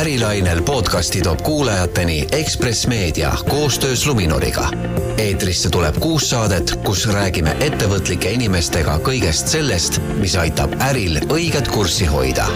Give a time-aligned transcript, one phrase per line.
[0.00, 4.68] ärilainel podcasti toob kuulajateni Ekspress Meedia koostöös Luminoriga.
[5.18, 12.06] eetrisse tuleb kuus saadet, kus räägime ettevõtlike inimestega kõigest sellest, mis aitab äril õiget kurssi
[12.06, 12.46] hoida.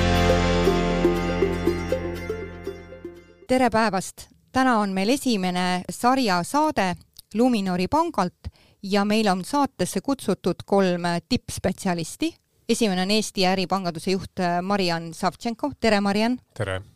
[3.49, 4.29] tere päevast!
[4.53, 6.95] täna on meil esimene sarja saade
[7.35, 8.49] Luminori pangalt
[8.83, 12.35] ja meil on saatesse kutsutud kolm tippspetsialisti.
[12.69, 16.39] esimene on Eesti äripanganduse juht Mariann Savtšenko, tere Mariann!
[16.55, 16.94] tere!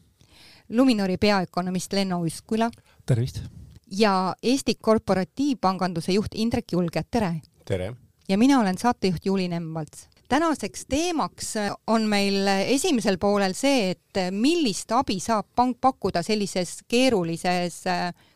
[0.68, 2.70] Luminori peaökonomist Lenno Uskula.
[3.06, 3.40] tervist!
[3.90, 7.40] ja Eesti Korporatiivpanganduse juht Indrek Julge, tere!
[7.64, 7.94] tere!
[8.28, 10.08] ja mina olen saatejuht Juuli Nemvalts.
[10.28, 11.54] tänaseks teemaks
[11.86, 17.82] on meil esimesel poolel see, et millist abi saab pank pakkuda sellises keerulises,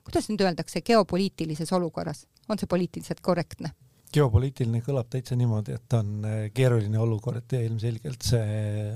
[0.05, 2.27] kuidas nüüd öeldakse, geopoliitilises olukorras.
[2.49, 3.75] on see poliitiliselt korrektne?
[4.13, 8.93] Geopoliitiline kõlab täitsa niimoodi, et on äh, keeruline olukord ja ilmselgelt see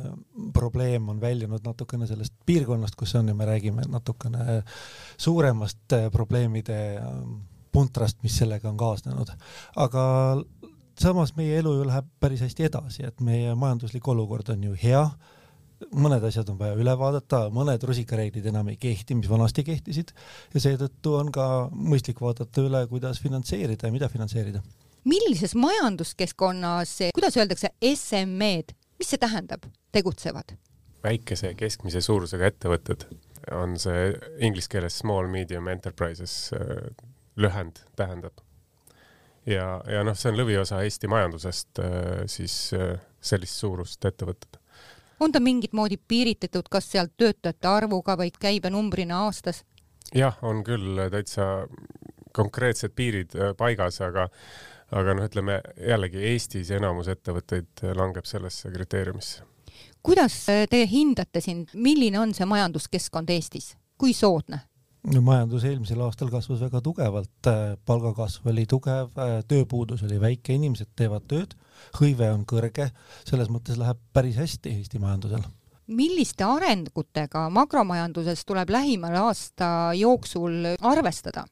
[0.54, 4.62] probleem on väljunud natukene sellest piirkonnast, kus see on ja me räägime natukene
[5.16, 7.38] suuremast äh, probleemide ähm,
[7.72, 9.32] puntrast, mis sellega on kaasnenud.
[9.76, 10.02] aga
[11.00, 15.02] samas meie elu ju läheb päris hästi edasi, et meie majanduslik olukord on ju hea,
[15.92, 20.14] mõned asjad on vaja üle vaadata, mõned rusikareeglid enam ei kehti, mis vanasti kehtisid
[20.54, 24.64] ja seetõttu on ka mõistlik vaadata üle, kuidas finantseerida ja mida finantseerida
[25.06, 30.56] millises majanduskeskkonnas, kuidas öeldakse, SME-d, mis see tähendab, tegutsevad?
[31.06, 33.06] väikese ja keskmise suurusega ettevõtted
[33.54, 34.10] on see
[34.42, 36.88] inglise keeles small medium enterprises äh,
[37.36, 38.42] lühend tähendab.
[39.46, 44.58] ja, ja noh, see on lõviosa Eesti majandusest äh, siis äh, sellist suurust ettevõtted.
[45.20, 49.62] on ta mingit moodi piiritletud, kas sealt töötajate arvuga, vaid käibenumbrina aastas?
[50.14, 51.68] jah, on küll täitsa
[52.36, 54.26] konkreetsed piirid paigas, aga
[54.94, 59.42] aga noh, ütleme jällegi Eestis enamus ettevõtteid langeb sellesse kriteeriumisse.
[60.02, 60.38] kuidas
[60.70, 64.62] te hindate siin, milline on see majanduskeskkond Eestis, kui soodne?
[65.06, 67.50] no majandus eelmisel aastal kasvas väga tugevalt,
[67.86, 69.12] palgakasv oli tugev,
[69.48, 71.54] tööpuudus oli väike, inimesed teevad tööd,
[72.00, 72.90] hõive on kõrge,
[73.26, 75.46] selles mõttes läheb päris hästi Eesti majandusel
[75.86, 81.44] milliste arengutega makromajanduses tuleb lähimal aasta jooksul arvestada?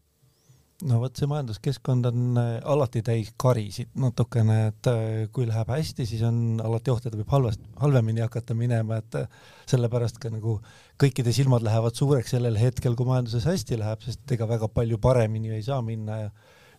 [0.83, 5.03] No vot, see majanduskeskkond on äh, alati täis karisid natukene, et äh,
[5.35, 9.29] kui läheb hästi, siis on alati oht, et võib halvast, halvemini hakata minema, et äh,
[9.71, 10.59] sellepärast ka nagu
[11.01, 15.55] kõikide silmad lähevad suureks sellel hetkel, kui majanduses hästi läheb, sest ega väga palju paremini
[15.55, 16.31] ei saa minna ja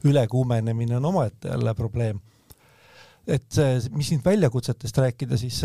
[0.06, 2.20] ülekuumenemine on omaette jälle probleem.
[3.26, 3.58] et
[3.90, 5.64] mis nüüd väljakutsetest rääkida, siis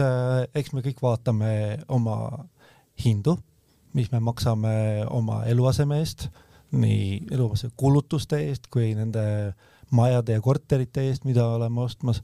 [0.57, 1.51] eks me kõik vaatame
[1.93, 2.47] oma
[3.05, 3.35] hindu,
[3.93, 4.71] mis me maksame
[5.11, 6.31] oma eluaseme eest
[6.73, 9.23] nii eluase kulutuste eest kui nende
[9.91, 12.23] majade ja korterite eest, mida oleme ostmas.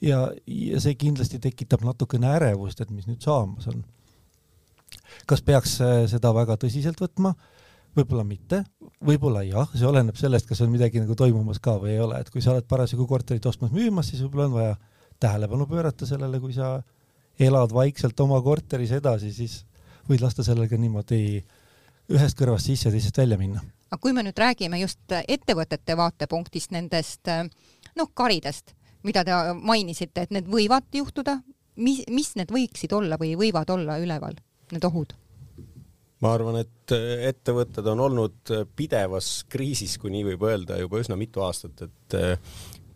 [0.00, 3.84] ja, ja see kindlasti tekitab natukene ärevust, et mis nüüd saamas on.
[5.26, 7.34] kas peaks äh, seda väga tõsiselt võtma?
[7.98, 8.62] võib-olla mitte,
[9.02, 12.30] võib-olla jah, see oleneb sellest, kas on midagi nagu toimumas ka või ei ole, et
[12.30, 14.76] kui sa oled parasjagu korterit ostmas-müümas, siis võib-olla on vaja
[15.18, 16.76] tähelepanu pöörata sellele, kui sa
[17.38, 19.62] elad vaikselt oma korteris edasi, siis
[20.08, 21.40] võid lasta sellega niimoodi
[22.08, 27.28] ühest kõrvast sisse, teisest välja minna aga kui me nüüd räägime just ettevõtete vaatepunktist nendest
[27.28, 28.74] noh, karidest,
[29.06, 31.38] mida te mainisite, et need võivad juhtuda,
[31.80, 34.36] mis, mis need võiksid olla või võivad olla üleval,
[34.74, 35.16] need ohud?
[36.18, 36.92] ma arvan, et
[37.30, 42.16] ettevõtted on olnud pidevas kriisis, kui nii võib öelda, juba üsna mitu aastat, et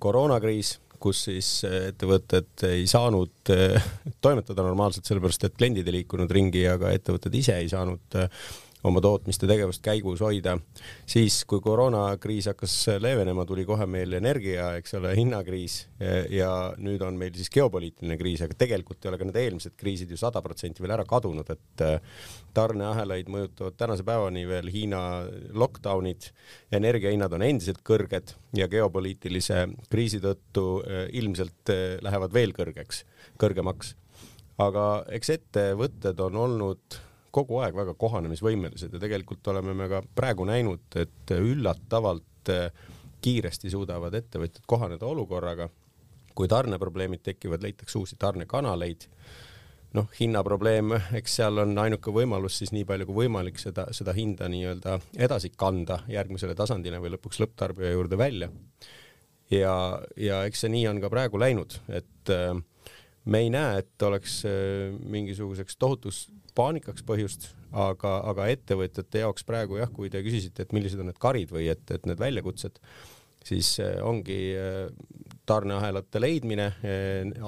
[0.03, 3.53] koroonakriis, kus siis ettevõtted ei saanud
[4.23, 8.19] toimetada normaalselt, sellepärast et kliendid ei liikunud ringi ja ka ettevõtted ise ei saanud
[8.89, 10.57] oma tootmist ja tegevust käigus hoida.
[11.07, 15.87] siis, kui koroonakriis hakkas leevenema, tuli kohe meil energia, eks ole, hinnakriis
[16.31, 20.11] ja nüüd on meil siis geopoliitiline kriis, aga tegelikult ei ole ka need eelmised kriisid
[20.11, 22.25] ju sada protsenti veel ära kadunud, et äh,
[22.57, 25.03] tarneahelaid mõjutavad tänase päevani veel Hiina
[25.55, 26.31] lockdown'id,
[26.75, 33.05] energiahinnad on endiselt kõrged ja geopoliitilise kriisi tõttu äh, ilmselt äh, lähevad veel kõrgeks,
[33.41, 33.97] kõrgemaks.
[34.59, 37.01] aga eks ettevõtted on olnud
[37.33, 42.69] kogu aeg väga kohanemisvõimelised ja tegelikult oleme me ka praegu näinud, et üllatavalt eh,
[43.23, 45.69] kiiresti suudavad ettevõtjad kohaneda olukorraga.
[46.35, 49.09] kui tarneprobleemid tekivad, leitakse uusi tarnekanaleid.
[49.93, 54.49] noh, hinnaprobleem, eks seal on ainuke võimalus siis nii palju kui võimalik seda, seda hinda
[54.49, 58.49] nii-öelda edasi kanda järgmisele tasandile või lõpuks lõpptarbija juurde välja.
[59.51, 62.57] ja, ja eks see nii on ka praegu läinud, et äh,
[63.25, 66.27] me ei näe, et oleks äh, mingisuguseks tohutus
[66.59, 71.21] paanikaks põhjust, aga, aga ettevõtjate jaoks praegu jah, kui te küsisite, et millised on need
[71.23, 72.79] karid või et, et need väljakutsed,
[73.47, 74.87] siis äh, ongi äh,
[75.49, 76.69] tarneahelate leidmine,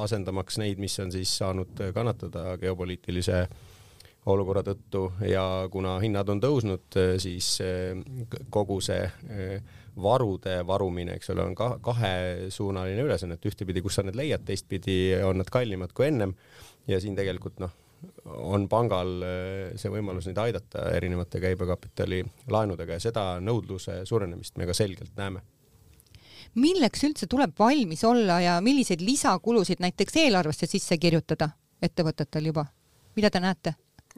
[0.02, 3.44] asendamaks neid, mis on siis saanud kannatada geopoliitilise
[4.32, 5.04] olukorra tõttu.
[5.28, 7.52] Ja kuna hinnad on tõusnud, siis
[8.50, 9.04] kogu see
[9.96, 15.14] varude varumine, eks ole, on ka kahesuunaline ülesanne, et ühtepidi, kus sa need leiad, teistpidi
[15.22, 16.34] on nad kallimad kui ennem.
[16.90, 17.72] Ja siin tegelikult noh,
[18.24, 19.16] on pangal
[19.80, 25.42] see võimalus neid aidata erinevate käibekapitali laenudega ja seda nõudluse suurenemist me ka selgelt näeme
[26.60, 31.50] milleks üldse tuleb valmis olla ja milliseid lisakulusid näiteks eelarvesse sisse kirjutada
[31.82, 32.66] ettevõtetel juba,
[33.16, 33.74] mida te näete?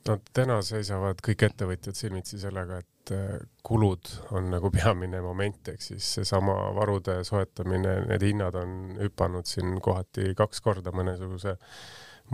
[0.06, 5.82] no täna seisavad kõik ettevõtjad silmitsi sellega, et äh, kulud on nagu peamine moment, ehk
[5.82, 11.56] siis seesama varude soetamine, need hinnad on hüpanud siin kohati kaks korda mõnesuguse,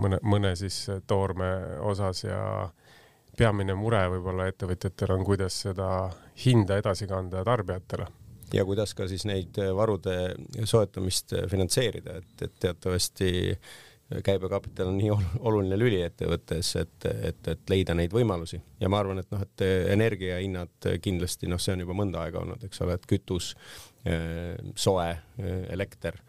[0.01, 1.49] mõne, mõne siis toorme
[1.85, 2.41] osas ja
[3.37, 5.87] peamine mure võib-olla ettevõtjatel on, kuidas seda
[6.45, 8.07] hinda edasi kanda tarbijatele.
[8.53, 10.35] Ja kuidas ka siis neid varude
[10.69, 13.31] soetamist finantseerida, et, et teatavasti
[14.21, 15.09] käibekapital on nii
[15.39, 18.59] oluline lüli ettevõttes, et, et, et leida neid võimalusi.
[18.83, 19.63] Ja ma arvan, et noh, et
[19.95, 23.53] energiahinnad kindlasti noh, see on juba mõnda aega olnud, eks ole, et kütus,
[24.75, 25.07] soe,
[25.73, 26.19] elekter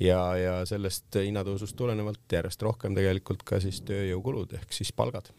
[0.00, 5.30] ja, ja sellest hinnatõusust tulenevalt järjest rohkem tegelikult ka siis tööjõukulud ehk siis palgad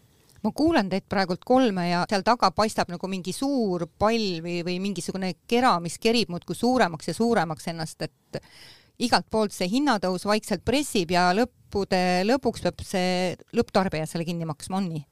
[0.44, 4.78] ma kuulan teid praegult kolme ja seal taga paistab nagu mingi suur pall või, või
[4.84, 8.42] mingisugune kera, mis kerib muudkui suuremaks ja suuremaks ennast, et
[9.04, 14.80] igalt poolt see hinnatõus vaikselt pressib ja lõppude lõpuks peab see lõpptarbija selle kinni maksma,
[14.80, 15.06] on nii?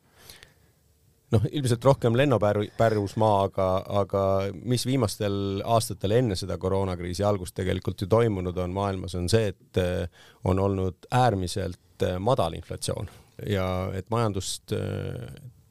[1.36, 3.68] Noh, ilmselt rohkem lennupärusmaa, aga,
[4.02, 4.24] aga
[4.64, 9.82] mis viimastel aastatel enne seda koroonakriisi algust tegelikult ju toimunud on maailmas, on see, et
[10.48, 13.10] on olnud äärmiselt madal inflatsioon.
[13.46, 15.28] Ja et majandust äh,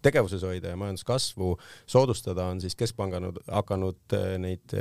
[0.06, 1.56] tegevuses hoida ja majanduskasvu
[1.86, 4.76] soodustada, on siis keskpangad hakanud neid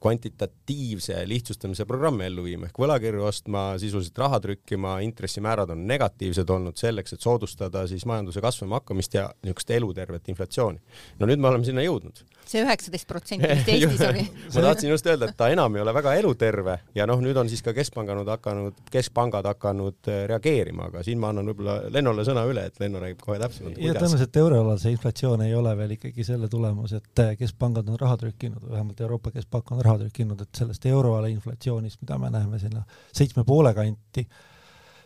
[0.00, 6.76] kvantitatiivse lihtsustamise programmi ellu viima ehk võlakirju ostma, sisuliselt raha trükkima, intressimäärad on negatiivsed olnud
[6.76, 10.82] selleks, et soodustada siis majanduse kasvama hakkamist ja niisugust elutervet inflatsiooni.
[11.18, 14.24] no nüüd me oleme sinna jõudnud see üheksateist protsenti vist Eestis oli.
[14.54, 17.50] ma tahtsin just öelda, et ta enam ei ole väga eluterve ja noh, nüüd on
[17.50, 22.44] siis ka keskpanganud hakanud, keskpangad hakanud äh, reageerima, aga siin ma annan võib-olla Lennole sõna
[22.48, 23.78] üle, et Lenno räägib kohe täpsemalt.
[23.82, 28.00] ja tõenäoliselt euroalal see inflatsioon ei ole veel ikkagi selle tulemus, et äh, keskpangad on
[28.00, 32.60] raha trükkinud, vähemalt Euroopa Keskpank on raha trükkinud, et sellest euroala inflatsioonist, mida me näeme
[32.62, 34.26] sinna seitsme poole kanti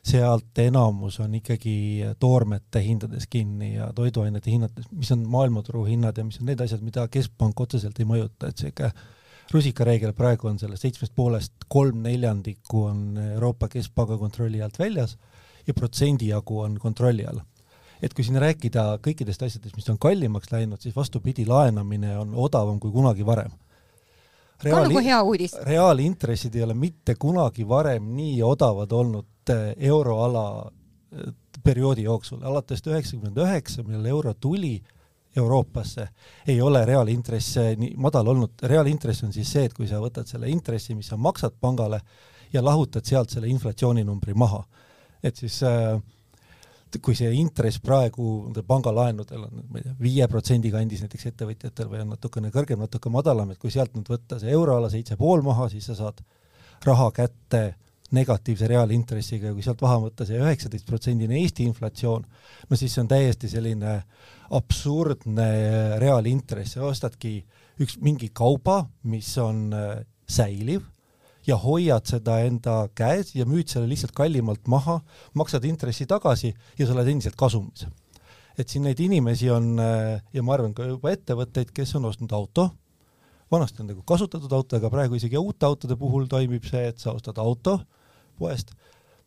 [0.03, 1.75] sealt enamus on ikkagi
[2.21, 6.83] toormete hindades kinni ja toiduainete hinnades, mis on maailmaturu hinnad ja mis on need asjad,
[6.83, 8.91] mida keskpank otseselt ei mõjuta, et sihuke
[9.53, 15.17] rusikareegel praegu on sellest seitsmest poolest kolm neljandikku on Euroopa Keskpanga kontrolli alt väljas
[15.67, 17.41] ja protsendi jagu on kontrolli all.
[18.03, 22.81] et kui siin rääkida kõikidest asjadest, mis on kallimaks läinud, siis vastupidi, laenamine on odavam
[22.83, 23.53] kui kunagi varem
[24.63, 25.55] Reaali, ka nagu hea uudis.
[25.67, 30.73] reaalintressid ei ole mitte kunagi varem nii odavad olnud Eh, euroala
[31.13, 31.33] eh,
[31.65, 34.77] perioodi jooksul, alates üheksakümmend üheksa, millal euro tuli
[35.37, 36.05] Euroopasse,
[36.47, 40.51] ei ole reaalintress nii madal olnud, reaalintress on siis see, et kui sa võtad selle
[40.53, 41.99] intressi, mis sa maksad pangale
[42.53, 44.63] ja lahutad sealt selle inflatsiooninumbri maha.
[45.23, 45.99] et siis äh,
[47.01, 52.03] kui see intress praegu pangalaenudel on, ma ei tea, viie protsendi kandis näiteks ettevõtjatel või
[52.05, 55.71] on natukene kõrgem, natuke madalam, et kui sealt nüüd võtta see euroala seitse pool maha,
[55.73, 56.21] siis sa saad
[56.85, 57.63] raha kätte
[58.13, 62.27] negatiivse reaalintressiga ja kui sealt maha võtta see üheksateist protsendine Eesti inflatsioon,
[62.69, 63.97] no siis see on täiesti selline
[64.53, 65.49] absurdne
[66.03, 67.39] reaalintress, sa ostadki
[67.81, 70.85] üks mingi kauba, mis on äh, säiliv
[71.47, 75.01] ja hoiad seda enda käes ja müüd selle lihtsalt kallimalt maha,
[75.35, 77.87] maksad intressi tagasi ja sa oled endiselt kasumis.
[78.59, 82.33] et siin neid inimesi on äh, ja ma arvan ka juba ettevõtteid, kes on ostnud
[82.37, 82.69] auto,
[83.51, 87.15] vanasti on nagu kasutatud auto, aga praegu isegi uute autode puhul toimib see, et sa
[87.17, 87.79] ostad auto
[88.39, 88.75] poest,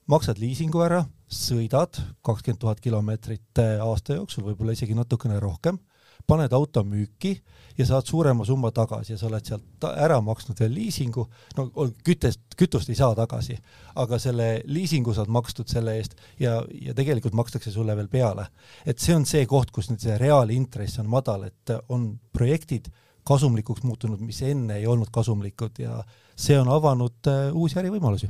[0.10, 5.80] maksad liisingu ära, sõidad kakskümmend tuhat kilomeetrit eh, aasta jooksul, võib-olla isegi natukene rohkem,
[6.28, 7.36] paned auto müüki
[7.78, 11.26] ja saad suurema summa tagasi ja sa oled sealt ära maksnud veel liisingu,
[11.58, 11.68] no
[12.08, 13.58] kütest, kütust ei saa tagasi,
[14.02, 18.48] aga selle liisingu saad makstud selle eest ja, ja tegelikult makstakse sulle veel peale.
[18.86, 22.92] et see on see koht, kus nüüd see reaalintress on madal, et on projektid
[23.26, 26.00] kasumlikuks muutunud, mis enne ei olnud kasumlikud ja
[26.36, 28.30] see on avanud uh, uusi ärivõimalusi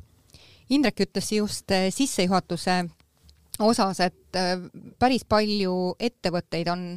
[0.74, 2.80] Indrek ütles just äh, sissejuhatuse
[3.62, 4.58] osas, et äh,
[5.00, 6.88] päris palju ettevõtteid on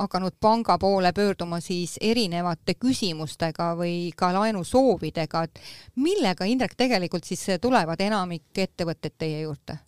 [0.00, 5.62] hakanud panga poole pöörduma siis erinevate küsimustega või ka laenusoovidega, et
[5.96, 9.78] millega, Indrek, tegelikult siis tulevad enamik ettevõtted teie juurde?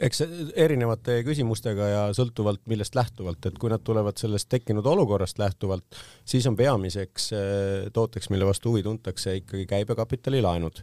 [0.00, 0.22] eks
[0.56, 6.46] erinevate küsimustega ja sõltuvalt millest lähtuvalt, et kui nad tulevad sellest tekkinud olukorrast lähtuvalt, siis
[6.48, 10.80] on peamiseks äh, tooteks, mille vastu huvi tuntakse, ikkagi käibekapitali laenud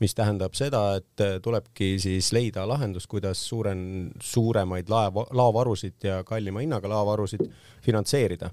[0.00, 6.60] mis tähendab seda, et tulebki siis leida lahendus, kuidas suuren, suuremaid laeva, laovarusid ja kallima
[6.60, 7.46] hinnaga laovarusid
[7.84, 8.50] finantseerida.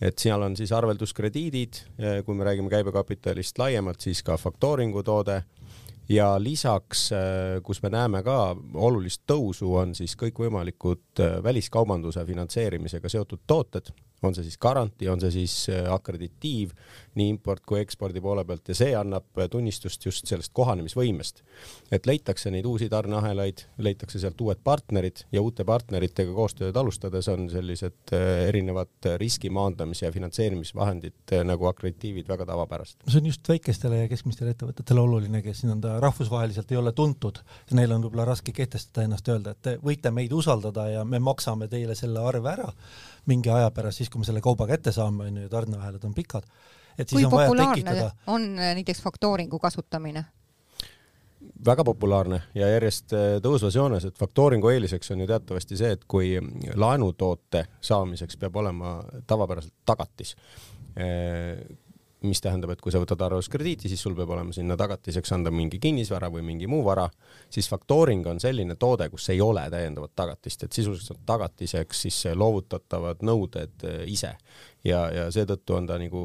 [0.00, 1.82] Et seal on siis arvelduskrediidid,
[2.24, 5.42] kui me räägime käibekapitalist laiemalt, siis ka faktooringu toode.
[6.10, 7.10] Ja lisaks,
[7.62, 13.92] kus me näeme ka olulist tõusu, on siis kõikvõimalikud väliskaubanduse finantseerimisega seotud tooted
[14.26, 16.74] on see siis garantii, on see siis äh, akreditiiv
[17.18, 21.42] nii import kui ekspordi poole pealt ja see annab äh, tunnistust just sellest kohanemisvõimest.
[21.92, 27.48] et leitakse neid uusi tarneahelaid, leitakse sealt uued partnerid ja uute partneritega koostööd alustades on
[27.50, 33.06] sellised äh, erinevad riski maandamise ja finantseerimisvahendid nagu akreditiivid väga tavapärased.
[33.08, 37.40] see on just väikestele ja keskmistele ettevõtetele oluline, kes nii-öelda rahvusvaheliselt ei ole tuntud,
[37.76, 41.68] neil on võib-olla raske kehtestada ennast, öelda, et te võite meid usaldada ja me maksame
[41.68, 42.68] teile selle arve ära
[43.26, 46.46] mingi aja pärast, siis kui me selle kauba kätte saame, on ju, tarneahelad on pikad,
[46.98, 48.10] et siis kui on vaja tekitada.
[48.26, 50.24] on äh, näiteks faktooringu kasutamine?
[51.64, 56.04] väga populaarne ja järjest äh, tõusvas joones, et faktooringu eeliseks on ju teatavasti see, et
[56.08, 56.34] kui
[56.74, 60.36] laenutoote saamiseks peab olema tavapäraselt tagatis
[60.96, 61.60] äh,
[62.26, 65.80] mis tähendab, et kui sa võtad arvelduskrediiti, siis sul peab olema sinna tagatiseks anda mingi
[65.80, 67.06] kinnisvara või mingi muu vara,
[67.52, 72.22] siis faktooring on selline toode, kus ei ole täiendavat tagatist, et sisuliselt on tagatiseks siis
[72.34, 74.34] loovutatavad nõuded eh, ise
[74.84, 76.24] ja, ja seetõttu on ta nagu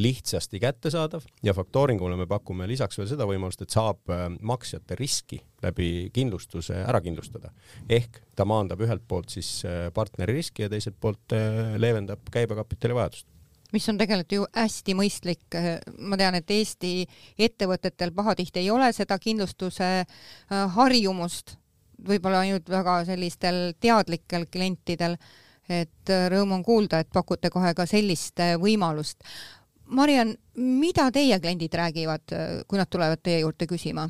[0.00, 5.42] lihtsasti kättesaadav ja faktooringule me pakume lisaks veel seda võimalust, et saab eh, maksjate riski
[5.62, 7.50] läbi kindlustuse ära kindlustada.
[7.90, 11.34] ehk ta maandab ühelt poolt siis eh, partneri riski ja teiselt poolt
[11.82, 13.31] leevendab käibekapitali vajadust
[13.72, 15.44] mis on tegelikult ju hästi mõistlik.
[15.98, 17.06] ma tean, et Eesti
[17.38, 21.56] ettevõtetel pahatihti ei ole seda kindlustuse äh, harjumust,
[22.08, 25.16] võib-olla ainult väga sellistel teadlikel klientidel,
[25.68, 29.24] et äh, rõõm on kuulda, et pakute kohe ka sellist äh, võimalust.
[29.92, 32.32] Mariann, mida teie kliendid räägivad,
[32.68, 34.06] kui nad tulevad teie juurde küsima?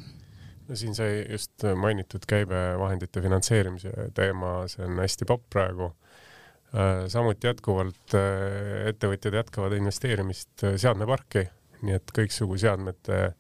[0.68, 5.90] no siin sai just mainitud käibevahendite finantseerimise teema, see on hästi popp praegu
[7.12, 11.46] samuti jätkuvalt äh, ettevõtjad jätkavad investeerimist äh, seadmeparki,
[11.82, 13.34] nii et kõiksugu seadmete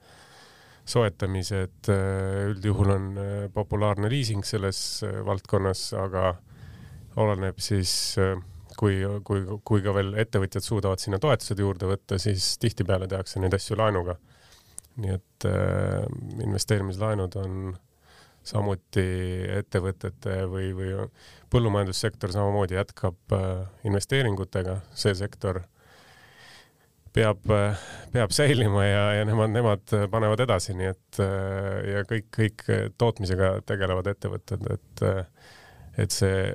[0.92, 3.04] soetamised üldjuhul on
[3.54, 4.80] populaarne liising selles
[5.24, 6.32] valdkonnas, aga
[7.22, 7.92] oleneb siis,
[8.78, 13.54] kui, kui, kui ka veel ettevõtjad suudavad sinna toetused juurde võtta, siis tihtipeale tehakse neid
[13.54, 14.18] asju laenuga.
[15.02, 16.02] nii et äh,
[16.44, 17.76] investeerimislaenud on
[18.46, 19.04] samuti
[19.58, 20.94] ettevõtete või, või
[21.52, 25.62] põllumajandussektor samamoodi jätkab äh, investeeringutega, see sektor
[27.14, 32.30] peab, äh, peab säilima ja, ja nemad, nemad panevad edasi, nii et äh, ja kõik,
[32.34, 32.66] kõik
[32.98, 35.08] tootmisega tegelevad ettevõtted, et
[36.00, 36.46] et see,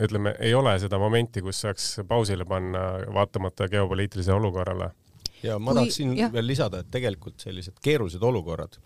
[0.00, 2.80] ütleme, ei ole seda momenti, kus saaks pausile panna,
[3.12, 4.88] vaatamata geopoliitilisele olukorrale
[5.42, 6.32] ja ma Kui, tahaksin jah.
[6.32, 8.76] veel lisada, et tegelikult sellised keerulised olukorrad,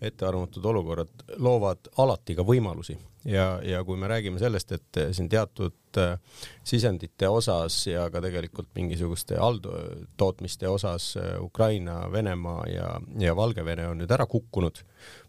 [0.00, 5.76] ettearvamatud olukorrad loovad alati ka võimalusi ja, ja kui me räägime sellest, et siin teatud
[6.00, 6.18] äh,
[6.64, 12.88] sisendite osas ja ka tegelikult mingisuguste alltootmiste osas äh, Ukraina, Venemaa ja,
[13.20, 14.82] ja Valgevene on nüüd ära kukkunud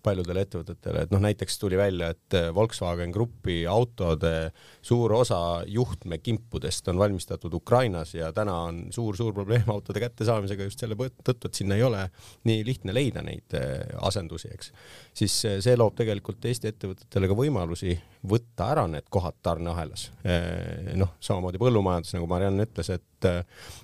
[0.03, 4.51] paljudele ettevõtetele, et noh, näiteks tuli välja, et äh, Volkswagen Grupi autode
[4.82, 10.98] suur osa juhtmekimpudest on valmistatud Ukrainas ja täna on suur-suur probleem autode kättesaamisega just selle
[10.98, 12.08] tõttu, et sinna ei ole
[12.50, 13.55] nii lihtne leida neid
[14.01, 14.74] asendusi, eks.
[15.13, 17.96] siis see loob tegelikult Eesti ettevõtetele ka võimalusi
[18.30, 20.08] võtta ära need kohad tarneahelas.
[20.24, 23.42] Eh, noh, samamoodi põllumajandus, nagu Mariann ütles, et eh,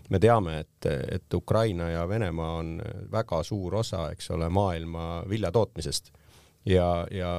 [0.10, 2.78] me teame, et, et Ukraina ja Venemaa on
[3.12, 6.14] väga suur osa, eks ole, maailma viljatootmisest
[6.70, 7.34] ja, ja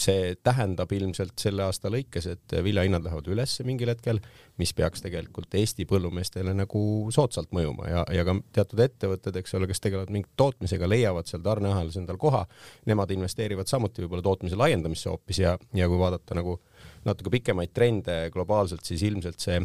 [0.00, 4.20] see tähendab ilmselt selle aasta lõikes, et viljahinnad lähevad üles mingil hetkel,
[4.60, 6.82] mis peaks tegelikult Eesti põllumeestele nagu
[7.14, 7.88] soodsalt mõjuma.
[7.90, 12.20] Ja, ja ka teatud ettevõtted, eks ole, kes tegelevad mingi tootmisega, leiavad seal tarneahelas endal
[12.20, 12.44] koha,
[12.88, 16.58] nemad investeerivad samuti võib-olla tootmise laiendamisse hoopis ja, ja kui vaadata nagu
[17.06, 19.60] natuke pikemaid trende globaalselt, siis ilmselt see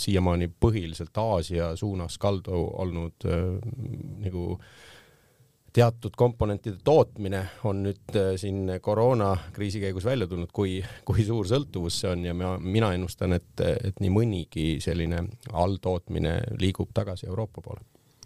[0.00, 3.48] siiamaani põhiliselt Aasia suunas kaldu olnud äh,
[4.24, 4.92] nagu äh,
[5.74, 11.98] teatud komponentide tootmine on nüüd äh, siin koroonakriisi käigus välja tulnud, kui, kui suur sõltuvus
[12.02, 17.64] see on ja ma, mina ennustan, et, et nii mõnigi selline alltootmine liigub tagasi Euroopa
[17.64, 17.82] poole.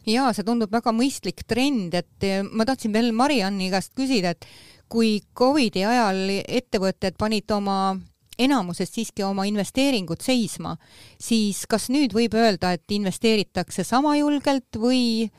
[0.09, 4.47] ja see tundub väga mõistlik trend, et äh, ma tahtsin veel Marianni käest küsida, et
[4.88, 7.97] kui Covidi ajal ettevõtted panid oma
[8.38, 10.76] enamuses siiski oma investeeringud seisma,
[11.21, 15.31] siis kas nüüd võib öelda, et investeeritakse sama julgelt või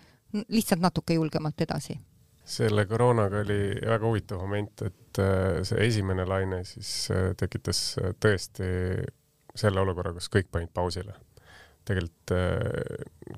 [0.47, 1.99] lihtsalt natuke julgemalt edasi?
[2.49, 8.13] selle koroonaga oli väga huvitav moment, et äh, see esimene laine siis äh, tekitas äh,
[8.17, 8.69] tõesti
[9.59, 11.13] selle olukorra, kus kõik panid pausile.
[11.89, 12.33] tegelikult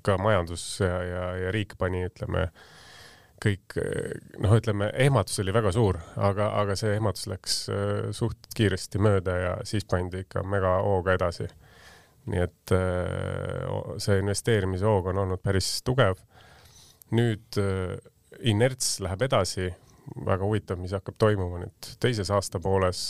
[0.04, 2.42] ka majandus ja, ja, ja riik pani, ütleme,
[3.40, 3.78] kõik
[4.44, 7.56] noh, ütleme ehmatus oli väga suur, aga, aga see ehmatus läks
[8.18, 11.48] suht kiiresti mööda ja siis pandi ikka megahooga edasi.
[12.28, 12.76] nii et
[14.04, 16.20] see investeerimise hoog on olnud päris tugev.
[17.16, 17.98] Nüüd äh,
[18.48, 19.72] inerts läheb edasi,
[20.26, 23.02] väga huvitav, mis hakkab toimuma nüüd teises aastapooles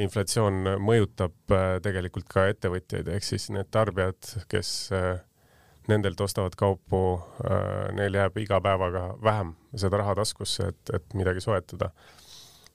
[0.00, 1.52] inflatsioon mõjutab
[1.84, 4.18] tegelikult ka ettevõtjaid, ehk siis need tarbijad,
[4.50, 4.70] kes
[5.88, 7.20] nendelt ostavad kaupu,
[7.50, 11.90] äh, neil jääb iga päevaga vähem seda raha taskusse, et, et midagi soetada.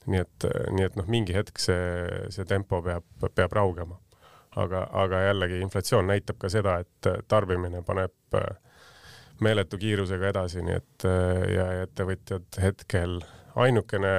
[0.04, 0.44] nii et,
[0.76, 1.84] nii et noh, mingi hetk see,
[2.28, 3.96] see tempo peab, peab raugema.
[4.56, 8.50] aga, aga jällegi inflatsioon näitab ka seda, et tarbimine paneb äh,
[9.40, 13.18] meeletu kiirusega edasi, nii et äh, ja ettevõtjad hetkel
[13.54, 14.14] ainukene,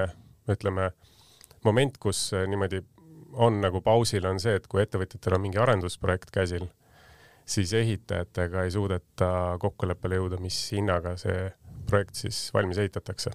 [0.51, 0.91] ütleme,
[1.63, 2.81] moment, kus niimoodi
[3.33, 6.67] on nagu pausil, on see, et kui ettevõtjatel on mingi arendusprojekt käsil
[7.45, 11.49] siis ehitajatega ei suudeta kokkuleppele jõuda, mis hinnaga see
[11.85, 13.31] projekt siis valmis ehitatakse.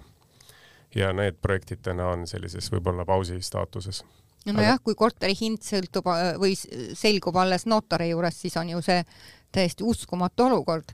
[0.95, 4.03] ja need projektid täna on sellises võib-olla pausi staatuses.
[4.45, 6.55] nojah Aga..., kui korteri hind sõltub äh, või
[6.95, 9.03] selgub alles notari juures, siis on ju see
[9.51, 10.91] täiesti uskumatu olukord.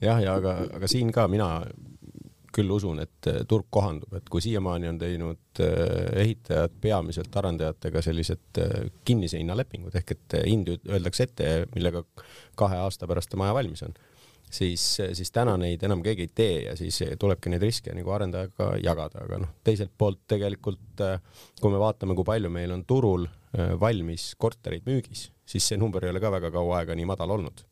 [0.00, 1.50] Jah, ja aga, aga siin ka mina
[2.56, 8.02] küll usun, et eh, turg kohandub, et kui siiamaani on teinud eh, ehitajad peamiselt arendajatega
[8.04, 12.04] sellised eh, kinnise hinnalepingud ehk et hind öeldakse ette, millega
[12.58, 13.96] kahe aasta pärast maja valmis on,
[14.46, 14.84] siis,
[15.18, 19.26] siis täna neid enam keegi ei tee ja siis tulebki neid riske nagu arendajaga jagada,
[19.26, 21.04] aga noh, teiselt poolt tegelikult
[21.60, 23.28] kui me vaatame, kui palju meil on turul
[23.80, 27.64] valmis korterid müügis, siis see number ei ole ka väga kaua aega nii madal olnud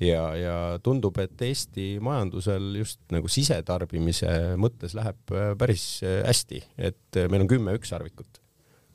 [0.00, 6.62] ja, ja tundub, et Eesti majandusel just nagu sisetarbimise mõttes läheb äh, päris äh, hästi,
[6.78, 8.40] et äh, meil on kümme ükssarvikut.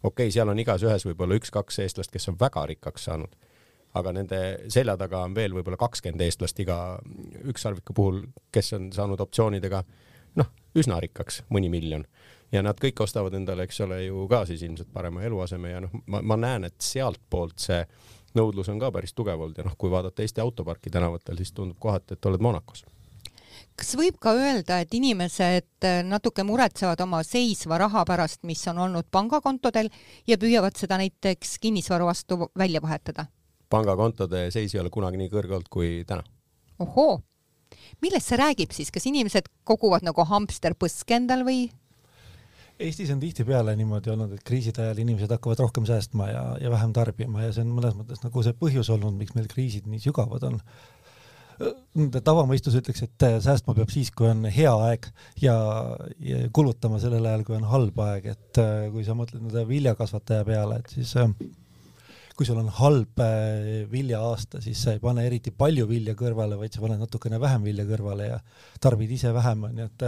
[0.04, 3.36] okei okay,, seal on igas ühes võib-olla üks-kaks eestlast, kes on väga rikkaks saanud,
[3.96, 4.42] aga nende
[4.74, 7.00] selja taga on veel võib-olla kakskümmend eestlast iga
[7.46, 9.84] ükssarviku puhul, kes on saanud optsioonidega
[10.42, 12.04] noh, üsna rikkaks, mõni miljon.
[12.54, 15.96] Ja nad kõik ostavad endale, eks ole ju ka siis ilmselt parema eluaseme ja noh,
[16.12, 17.80] ma, ma näen, et sealtpoolt see
[18.38, 21.80] nõudlus on ka päris tugev olnud ja noh, kui vaadata Eesti autoparki tänavatel, siis tundub
[21.80, 22.86] kohati, et oled Monacos
[23.76, 28.80] kas võib ka öelda, et inimesed äh, natuke muretsevad oma seisva raha pärast, mis on
[28.86, 29.90] olnud pangakontodel
[30.28, 33.28] ja püüavad seda näiteks kinnisvaru vastu välja vahetada?
[33.70, 36.24] pangakontode seis ei ole kunagi nii kõrge olnud kui täna.
[36.80, 37.18] ohoo,
[38.04, 41.66] millest see räägib siis, kas inimesed koguvad nagu hamsterpõske endal või
[42.80, 46.92] Eestis on tihtipeale niimoodi olnud, et kriiside ajal inimesed hakkavad rohkem säästma ja, ja vähem
[46.96, 50.44] tarbima ja see on mõnes mõttes nagu see põhjus olnud, miks meil kriisid nii sügavad
[50.50, 50.60] on.
[52.20, 55.08] tavamõistus ütleks, et säästma peab siis, kui on hea aeg
[55.40, 55.56] ja,
[56.20, 60.82] ja kulutama sellel ajal, kui on halb aeg, et kui sa mõtled nende viljakasvataja peale,
[60.84, 61.32] et siis äh,
[62.36, 66.74] kui sul on halb äh, viljaaasta, siis sa ei pane eriti palju vilja kõrvale, vaid
[66.76, 68.40] sa paned natukene vähem vilja kõrvale ja
[68.84, 70.06] tarbid ise vähem, onju, et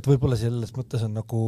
[0.00, 1.42] et võib-olla selles mõttes on nagu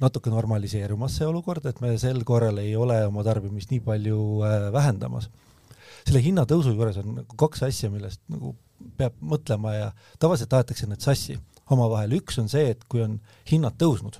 [0.00, 4.70] natuke normaliseerumas see olukord, et me sel korral ei ole oma tarbimist nii palju äh,
[4.72, 5.28] vähendamas.
[6.06, 8.54] selle hinnatõusu juures on nagu kaks asja, millest nagu
[8.96, 11.36] peab mõtlema ja tavaliselt aetakse need sassi
[11.68, 13.20] omavahel, üks on see, et kui on
[13.52, 14.16] hinnad tõusnud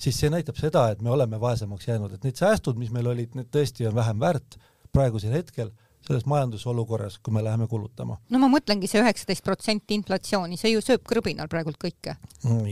[0.00, 3.34] siis see näitab seda, et me oleme vaesemaks jäänud, et need säästud, mis meil olid,
[3.36, 4.56] need tõesti on vähem väärt
[4.92, 5.70] praegusel hetkel
[6.06, 8.16] selles majandusolukorras, kui me läheme kulutama.
[8.30, 12.16] no ma mõtlengi see üheksateist protsenti inflatsiooni, see ju sööb krõbinal praegult kõike.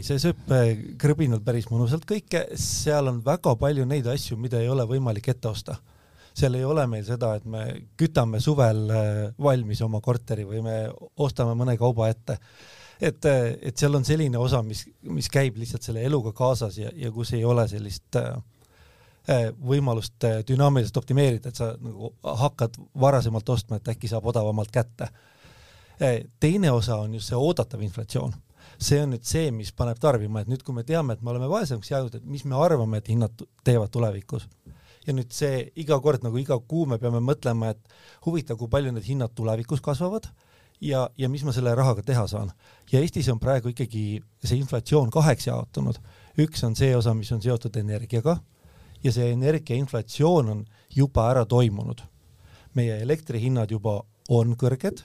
[0.03, 4.73] see sööb äh, krõbinal päris mõnusalt kõike, seal on väga palju neid asju, mida ei
[4.73, 5.77] ole võimalik ette osta.
[6.35, 7.65] seal ei ole meil seda, et me
[8.01, 10.81] kütame suvel äh, valmis oma korteri või me
[11.17, 12.39] ostame mõne kauba ette
[13.01, 16.91] et, äh, et seal on selline osa, mis, mis käib lihtsalt selle eluga kaasas ja,
[16.95, 18.39] ja kus ei ole sellist Äh,
[19.61, 25.11] võimalust äh, dünaamiliselt optimeerida, et sa nagu hakkad varasemalt ostma, et äkki saab odavamalt kätte.
[26.01, 28.35] Äh, teine osa on just see oodatav inflatsioon.
[28.79, 31.49] see on nüüd see, mis paneb tarbima, et nüüd, kui me teame, et me oleme
[31.51, 34.49] vaesemaks jäänud, et mis me arvame, et hinnad teevad tulevikus.
[35.07, 38.93] ja nüüd see iga kord nagu iga kuu me peame mõtlema, et huvitav, kui palju
[38.93, 40.29] need hinnad tulevikus kasvavad
[40.81, 42.53] ja, ja mis ma selle rahaga teha saan.
[42.93, 45.99] ja Eestis on praegu ikkagi see inflatsioon kaheks jaotunud.
[46.39, 48.39] üks on see osa, mis on seotud energiaga
[49.05, 50.65] ja see energiainflatsioon on
[50.97, 52.03] juba ära toimunud.
[52.75, 55.01] meie elektrihinnad juba on kõrged,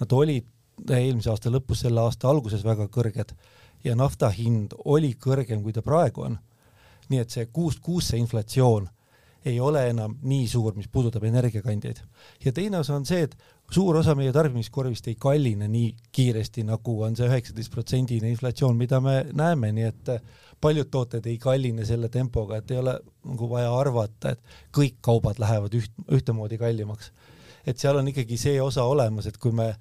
[0.00, 0.46] nad olid
[0.90, 3.34] eelmise aasta lõpus, selle aasta alguses väga kõrged
[3.84, 6.38] ja nafta hind oli kõrgem, kui ta praegu on.
[7.08, 8.88] nii et see kuust kuusse inflatsioon
[9.44, 12.00] ei ole enam nii suur, mis puudutab energiakandjaid.
[12.44, 13.36] ja teine osa on see, et
[13.70, 19.00] suur osa meie tarbimiskorvist ei kalline nii kiiresti, nagu on see üheksateist protsendine inflatsioon, mida
[19.00, 20.12] me näeme, nii et
[20.60, 22.96] paljud tooted ei kalline selle tempoga, et ei ole
[23.28, 27.12] nagu vaja arvata, et kõik kaubad lähevad üht, ühtemoodi kallimaks.
[27.66, 29.74] et seal on ikkagi see osa olemas, et kui me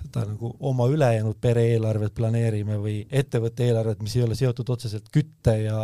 [0.00, 5.08] seda nagu oma ülejäänud pere eelarvet planeerime või ettevõtte eelarvet, mis ei ole seotud otseselt
[5.12, 5.78] kütte ja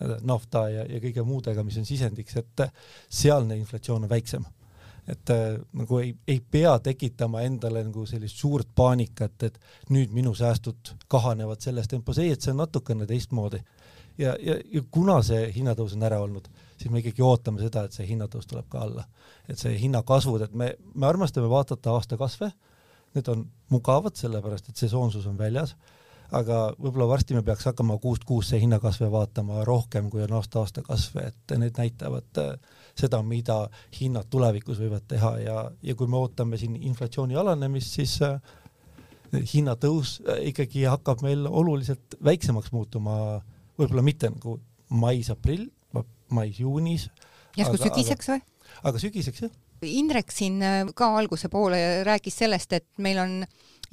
[0.00, 2.62] nafta ja, ja kõige muudega, mis on sisendiks, et
[3.08, 4.46] sealne inflatsioon on väiksem.
[5.08, 9.58] et äh, nagu ei, ei pea tekitama endale nagu sellist suurt paanikat, et
[9.88, 13.62] nüüd minu säästud kahanevad selles tempos, ei, et see on natukene teistmoodi.
[14.18, 17.92] ja, ja, ja kuna see hinnatõus on ära olnud, siis me ikkagi ootame seda, et
[17.92, 19.04] see hinnatõus tuleb ka alla.
[19.48, 22.52] et see hinnakasvud, et me, me armastame vaadata aastakasve,
[23.14, 25.74] need on mugavad, sellepärast et sesoonsus on väljas
[26.34, 31.28] aga võib-olla varsti me peaks hakkama kuust kuusse hinnakasve vaatama rohkem, kui on aasta-aasta kasve,
[31.30, 32.50] et need näitavad äh,
[32.98, 33.62] seda, mida
[33.96, 38.36] hinnad tulevikus võivad teha ja, ja kui me ootame siin inflatsiooni alanemist, siis äh,
[39.54, 43.38] hinnatõus äh, ikkagi hakkab meil oluliselt väiksemaks muutuma,
[43.80, 45.68] võib-olla mitte nagu mais-aprill,
[46.32, 47.06] mais-juunis.
[47.56, 48.44] järsku sügiseks või?
[48.84, 49.56] aga sügiseks jah.
[49.78, 50.58] Indrek siin
[50.98, 53.34] ka alguse poole rääkis sellest, et meil on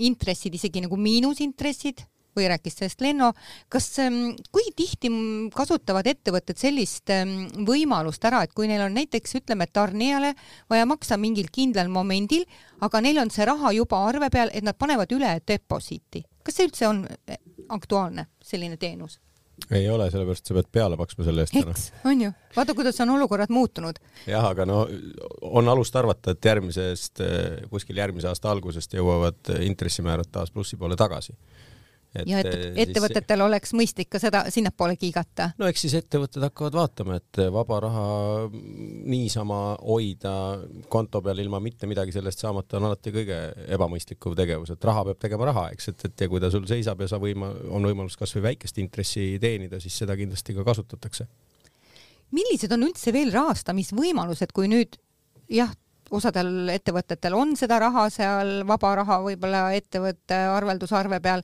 [0.02, 2.02] intressid isegi nagu miinusintressid
[2.36, 3.32] või rääkis sellest Lenno,
[3.71, 5.12] kas, ähm, kui tihti
[5.56, 10.34] kasutavad ettevõtted sellist ähm, võimalust ära, et kui neil on näiteks ütleme, tarnijale
[10.69, 12.45] vaja maksta mingil kindlal momendil,
[12.86, 16.26] aga neil on see raha juba arve peal, et nad panevad üle deposiiti.
[16.45, 19.19] kas see üldse on äh, aktuaalne, selline teenus?
[19.71, 21.56] ei ole, sellepärast sa pead peale maksma selle eest.
[21.56, 24.00] eks, on ju, vaata, kuidas on olukorrad muutunud.
[24.28, 24.82] jah, aga no
[25.41, 31.00] on alust arvata, et järgmisest, äh, kuskil järgmise aasta algusest jõuavad intressimäärad taas plussi poole
[31.00, 31.38] tagasi
[32.21, 33.45] et ja et eh, ettevõtetel siis...
[33.45, 35.51] oleks mõistlik ka seda sinnapoole kiigata.
[35.60, 38.06] no eks siis ettevõtted hakkavad vaatama, et vaba raha
[38.51, 40.36] niisama hoida
[40.91, 43.39] konto peal ilma mitte midagi sellest saamata on alati kõige
[43.78, 47.01] ebamõistlikum tegevus, et raha peab tegema raha, eks, et, et ja kui ta sul seisab
[47.04, 51.28] ja sa võima, on võimalus kasvõi väikest intressi teenida, siis seda kindlasti ka kasutatakse.
[52.36, 54.97] millised on üldse veel rahastamisvõimalused, kui nüüd
[55.51, 55.73] jah,
[56.13, 61.44] osadel ettevõtetel on seda raha seal, vaba raha võib-olla ettevõtte arveldusarve peal,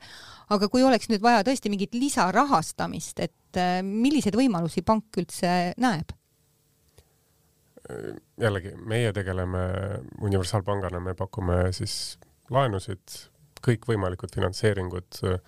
[0.54, 6.18] aga kui oleks nüüd vaja tõesti mingit lisarahastamist, et äh, milliseid võimalusi pank üldse näeb?
[8.40, 9.62] jällegi, meie tegeleme
[10.24, 12.16] universaalpangana, me pakume siis
[12.54, 13.18] laenusid,
[13.66, 15.42] kõikvõimalikud finantseeringud, äh,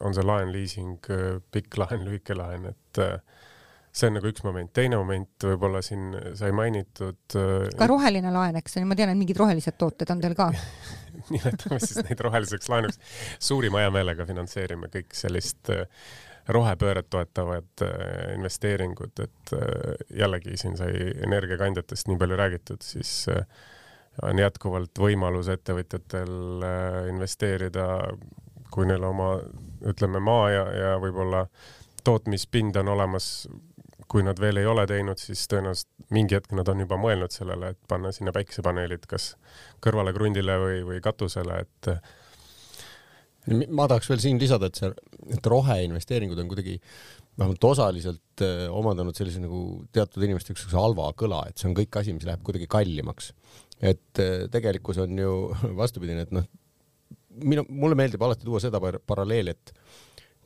[0.00, 1.10] on see laen, liising,
[1.52, 3.18] pikk laen, lühike laen, et äh,
[3.92, 7.20] see on nagu üks moment, teine moment võib-olla siin sai mainitud.
[7.38, 10.50] Äh, ka roheline laen, eks, ma tean, et mingid rohelised tooted on teil ka
[11.34, 13.00] nimetame siis neid roheliseks laenuks.
[13.42, 15.86] suurima hea meelega finantseerime kõik sellist äh,
[16.54, 17.96] rohepööret toetavad äh,
[18.36, 19.56] investeeringud, et
[20.16, 20.92] jällegi siin sai
[21.26, 23.28] energiakandjatest nii palju räägitud, siis
[24.24, 26.64] on jätkuvalt võimalus ettevõtjatel
[27.08, 27.84] investeerida,
[28.74, 29.36] kui neil oma,
[29.86, 31.44] ütleme, maa ja, ja võib-olla
[32.04, 33.28] tootmispind on olemas
[34.08, 37.74] kui nad veel ei ole teinud, siis tõenäoliselt mingi hetk nad on juba mõelnud sellele,
[37.74, 39.34] et panna sinna päiksepaneelid kas
[39.84, 41.90] kõrvale krundile või, või katusele, et
[43.72, 44.90] ma tahaks veel siin lisada, et see,
[45.34, 46.78] et roheinvesteeringud on kuidagi
[47.38, 52.00] vähemalt osaliselt äh, omandanud sellise nagu teatud inimeste üks halva kõla, et see on kõik
[52.00, 53.32] asi, mis läheb kuidagi kallimaks.
[53.78, 55.36] et äh, tegelikkus on ju
[55.82, 56.48] vastupidine, et noh,
[57.44, 59.72] minu, mulle meeldib alati tuua seda paralleeli, et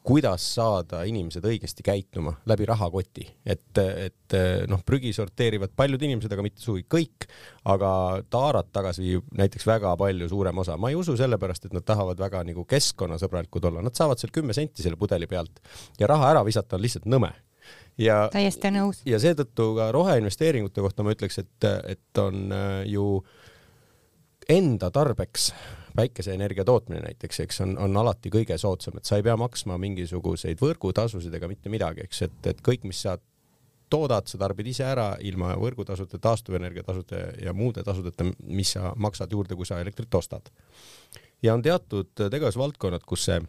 [0.02, 4.36] kuidas saada inimesed õigesti käituma läbi rahakoti, et, et
[4.70, 7.28] noh, prügi sorteerivad paljud inimesed, aga mitte sugugi kõik,
[7.70, 7.92] aga
[8.32, 10.76] taarat tagasi viib näiteks väga palju suurem osa.
[10.76, 14.56] ma ei usu sellepärast, et nad tahavad väga nagu keskkonnasõbralikud olla, nad saavad seal kümme
[14.56, 15.62] senti selle pudeli pealt
[16.00, 17.30] ja raha ära visata on lihtsalt nõme
[18.00, 19.02] ja täiesti nõus.
[19.06, 23.06] ja seetõttu ka roheinvesteeringute kohta ma ütleks, et, et on äh, ju
[24.50, 25.52] enda tarbeks
[25.96, 30.60] päikeseenergia tootmine näiteks, eks on, on alati kõige soodsam, et sa ei pea maksma mingisuguseid
[30.62, 33.18] võrgutasusid ega mitte midagi, eks, et, et kõik, mis sa
[33.92, 39.32] toodad, sa tarbid ise ära ilma võrgutasude, taastuvenergia tasude ja muude tasudeta, mis sa maksad
[39.32, 40.48] juurde, kui sa elektrit ostad.
[41.42, 43.42] ja on teatud tegevusvaldkonnad, kus see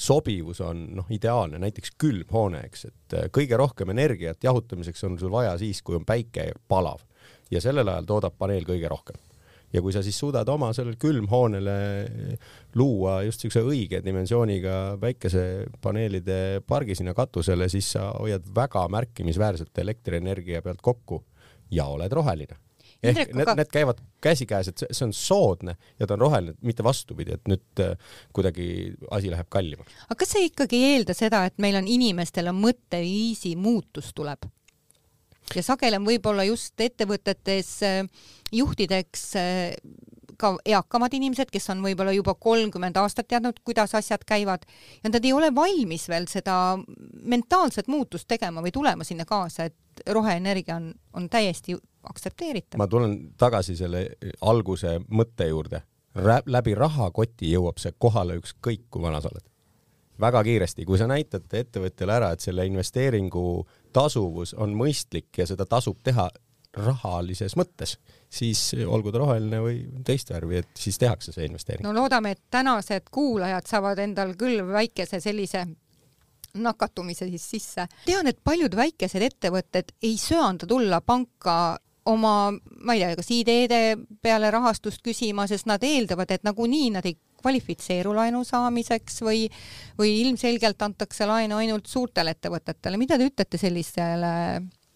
[0.00, 5.58] sobivus on noh, ideaalne, näiteks külmhoone, eks, et kõige rohkem energiat jahutamiseks on sul vaja
[5.60, 7.04] siis, kui on päike palav
[7.52, 9.20] ja sellel ajal toodab paneel kõige rohkem
[9.72, 11.76] ja kui sa siis suudad oma sellele külmhoonele
[12.78, 20.62] luua just niisuguse õige dimensiooniga päikesepaneelide pargi sinna katusele, siis sa hoiad väga märkimisväärselt elektrienergia
[20.62, 21.22] pealt kokku
[21.70, 22.58] ja oled roheline
[23.00, 27.36] ehk need, need käivad käsikäes, et see on soodne ja ta on roheline, mitte vastupidi,
[27.36, 27.94] et nüüd äh,
[28.36, 28.66] kuidagi
[29.16, 29.94] asi läheb kallimaks.
[30.08, 34.48] aga kas see ikkagi ei eelda seda, et meil on inimestel on mõtteviisi muutus tuleb?
[35.56, 38.04] Ja sageli on võib-olla just ettevõtetes äh,
[38.52, 39.74] juhtideks äh,
[40.40, 44.64] ka eakamad inimesed, kes on võib-olla juba kolmkümmend aastat teadnud, kuidas asjad käivad
[45.02, 46.54] ja nad ei ole valmis veel seda
[47.34, 51.76] mentaalset muutust tegema või tulema sinna kaasa, et roheenergia on, on täiesti
[52.08, 52.80] aktsepteeritav.
[52.80, 54.06] ma tulen tagasi selle
[54.40, 55.82] alguse mõtte juurde.
[56.46, 59.44] läbi rahakoti jõuab see kohale ükskõik kui vana sa oled.
[60.20, 63.44] Väga kiiresti, kui sa näitad ettevõtjale ära, et selle investeeringu
[63.92, 66.28] tasuvus on mõistlik ja seda tasub teha
[66.76, 67.96] rahalises mõttes,
[68.30, 71.82] siis olgu ta roheline või teist värvi, et siis tehakse see investeering.
[71.86, 75.66] no loodame, et tänased kuulajad saavad endal küll väikese sellise
[76.54, 77.86] nakatumise siis sisse.
[78.04, 81.78] tean, et paljud väikesed ettevõtted ei söanda tulla panka
[82.10, 82.52] oma,
[82.84, 83.80] ma ei tea, kas ideede
[84.22, 89.46] peale rahastust küsima, sest nad eeldavad, et nagunii nad ei kvalifitseeru laenu saamiseks või,
[89.98, 93.00] või ilmselgelt antakse laenu ainult suurtele ettevõtetele.
[93.00, 94.34] mida te ütlete sellisele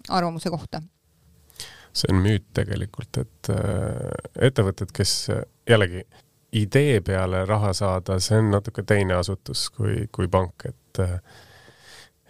[0.09, 0.83] arvamuse kohta?
[1.95, 5.29] see on müüt tegelikult, et äh, ettevõtted, kes
[5.71, 6.03] jällegi
[6.55, 11.19] idee peale raha saada, see on natuke teine asutus kui, kui pank, et äh,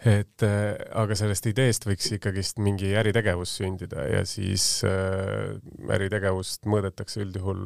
[0.05, 5.55] et äh, aga sellest ideest võiks ikkagist mingi äritegevus sündida ja siis äh,
[5.97, 7.63] äritegevust mõõdetakse üldjuhul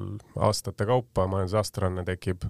[0.47, 2.47] aastate kaupa, majandusaastaaranne tekib,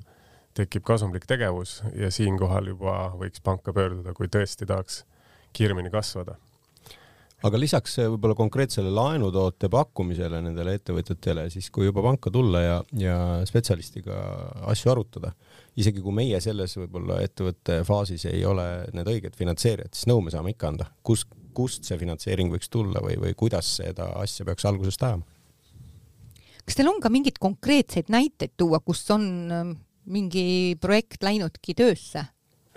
[0.58, 5.04] tekib kasumlik tegevus ja siinkohal juba võiks panka pöörduda, kui tõesti tahaks
[5.58, 6.38] kiiremini kasvada
[7.48, 13.18] aga lisaks võib-olla konkreetsele laenutoote pakkumisele nendele ettevõtjatele, siis kui juba panka tulla ja, ja
[13.48, 14.18] spetsialistiga
[14.72, 15.32] asju arutada,
[15.80, 20.34] isegi kui meie selles võib-olla ettevõtte faasis ei ole need õiged finantseerijad, siis nõu me
[20.36, 21.26] saame ikka anda, kus,
[21.56, 25.24] kust see finantseering võiks tulla või, või kuidas seda asja peaks algusest ajama.
[26.66, 29.78] kas teil on ka mingeid konkreetseid näiteid tuua, kus on ähm,
[30.12, 32.28] mingi projekt läinudki töösse?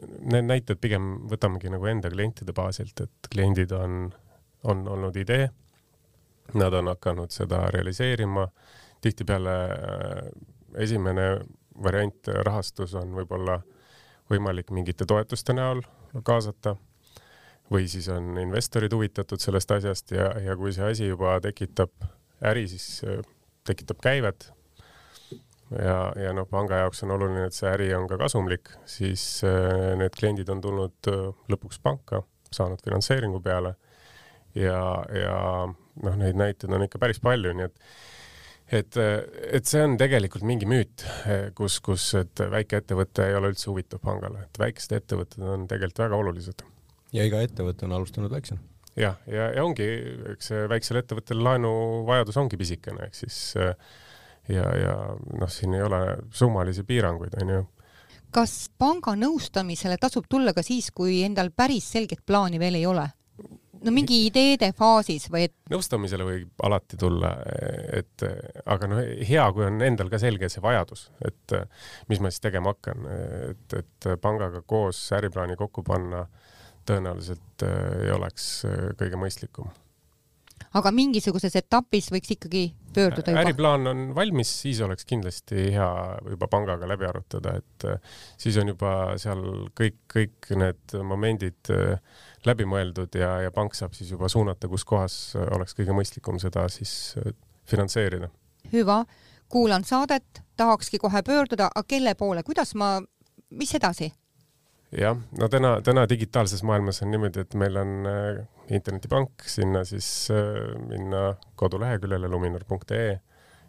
[0.03, 4.09] Need näited pigem võtamegi nagu enda klientide baasilt, et kliendid on
[4.64, 5.48] on olnud idee,
[6.55, 8.46] nad on hakanud seda realiseerima,
[9.01, 10.31] tihtipeale äh,
[10.85, 11.27] esimene
[11.83, 13.61] variant, rahastus on võib-olla
[14.31, 15.83] võimalik mingite toetuste näol
[16.25, 16.77] kaasata
[17.72, 21.92] või siis on investorid huvitatud sellest asjast ja, ja kui see asi juba tekitab
[22.44, 23.22] äri, siis äh,
[23.66, 24.51] tekitab käivet.
[25.72, 29.94] Ja, ja noh, panga jaoks on oluline, et see äri on ka kasumlik, siis äh,
[29.96, 31.09] need kliendid on tulnud
[31.48, 32.20] lõpuks panka,
[32.53, 33.72] saanud finantseeringu peale
[34.58, 34.80] ja,
[35.16, 35.36] ja
[35.68, 37.86] noh, neid näiteid on ikka päris palju, nii et
[38.72, 38.96] et,
[39.52, 41.04] et see on tegelikult mingi müüt,
[41.58, 46.20] kus, kus, et väikeettevõte ei ole üldse huvitav pangale, et väikesed ettevõtted on tegelikult väga
[46.24, 46.64] olulised.
[47.12, 48.62] ja iga ettevõte on alustanud väiksena.
[48.96, 49.88] jah, ja, ja, ja ongi,
[50.32, 53.38] eks väiksel ettevõttel laenuvajadus ongi pisikene, ehk siis
[54.48, 54.96] ja, ja
[55.36, 57.64] noh, siin ei ole summalisi piiranguid, onju
[58.32, 63.04] kas panga nõustamisele tasub tulla ka siis, kui endal päris selget plaani veel ei ole?
[63.83, 65.55] No mingi ideede faasis või et?
[65.73, 67.33] nõustamisele võib alati tulla,
[67.99, 68.27] et
[68.66, 71.57] aga noh, hea, kui on endal ka selge see vajadus, et
[72.12, 73.07] mis ma siis tegema hakkan,
[73.51, 76.27] et, et pangaga koos äriplaani kokku panna
[76.88, 78.49] tõenäoliselt ei oleks
[78.99, 79.71] kõige mõistlikum
[80.79, 82.64] aga mingisuguses etapis võiks ikkagi
[82.95, 83.45] pöörduda juba?
[83.45, 85.88] äriplaan on valmis, siis oleks kindlasti hea
[86.33, 87.87] juba pangaga läbi arutada, et
[88.40, 89.42] siis on juba seal
[89.79, 94.85] kõik, kõik need momendid äh, läbi mõeldud ja, ja pank saab siis juba suunata, kus
[94.88, 97.35] kohas oleks kõige mõistlikum seda siis äh,
[97.68, 98.28] finantseerida.
[98.72, 99.02] hüva,
[99.48, 102.96] kuulan saadet, tahakski kohe pöörduda, aga kelle poole, kuidas ma,
[103.50, 104.12] mis edasi?
[104.98, 110.31] jah, no täna, täna digitaalses maailmas on niimoodi, et meil on äh, internetipank, sinna siis
[110.31, 113.20] äh, minna koduleheküljele luminor.ee,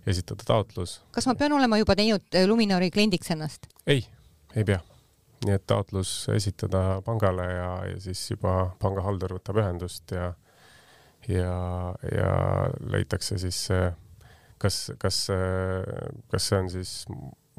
[0.08, 1.02] esitada taotlus.
[1.12, 3.70] kas ma pean olema juba teinud Luminori kliendiks ennast?
[3.88, 4.06] ei,
[4.56, 4.82] ei pea
[5.44, 10.32] nii et taotlus esitada pangale ja, ja siis juba pangahaldur võtab ühendust ja,
[11.28, 11.56] ja,
[12.12, 12.34] ja
[12.94, 13.60] leitakse siis
[14.62, 15.24] kas, kas,
[16.32, 16.94] kas see on siis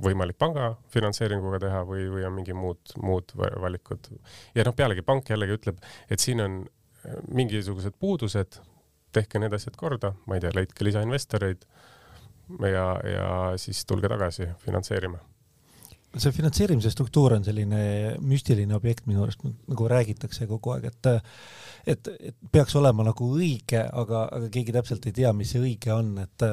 [0.04, 4.08] võimalik panga finantseeringuga teha või, või on mingi muud, muud valikud.
[4.56, 6.62] ja noh, pealegi pank jällegi ütleb, et siin on
[7.36, 8.58] mingisugused puudused,
[9.14, 11.68] tehke need asjad korda, ma ei tea, leidke lisainvestoreid
[12.72, 13.28] ja, ja
[13.60, 15.20] siis tulge tagasi, finantseerime
[16.20, 17.80] see finantseerimise struktuur on selline
[18.22, 21.10] müstiline objekt minu arust, nagu räägitakse kogu aeg, et
[21.84, 25.92] et, et peaks olema nagu õige, aga, aga keegi täpselt ei tea, mis see õige
[25.92, 26.44] on, et